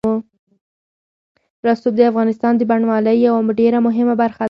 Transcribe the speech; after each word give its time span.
رسوب 1.67 1.93
د 1.97 2.01
افغانستان 2.11 2.53
د 2.57 2.61
بڼوالۍ 2.69 3.17
یوه 3.27 3.39
ډېره 3.59 3.79
مهمه 3.87 4.15
برخه 4.21 4.37
ده. 4.37 4.39